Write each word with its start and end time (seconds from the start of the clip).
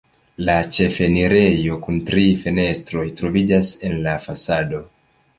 La 0.45 0.53
ĉefenirejo 0.75 1.75
kun 1.83 1.99
tri 2.07 2.23
fenestroj 2.45 3.03
troviĝas 3.19 3.69
en 3.91 3.99
la 4.07 4.15
fasado. 4.25 4.81